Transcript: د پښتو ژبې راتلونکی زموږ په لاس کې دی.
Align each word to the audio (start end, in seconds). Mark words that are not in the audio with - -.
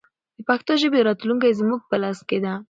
د 0.37 0.39
پښتو 0.49 0.71
ژبې 0.81 0.99
راتلونکی 1.07 1.57
زموږ 1.59 1.81
په 1.89 1.95
لاس 2.03 2.19
کې 2.29 2.37
دی. 2.43 2.53